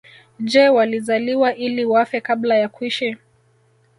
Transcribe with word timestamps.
Je 0.39 0.69
walizaliwa 0.69 1.55
ili 1.55 1.85
wafe 1.85 2.21
kabla 2.21 2.55
ya 2.55 2.69
kuishi 2.69 3.17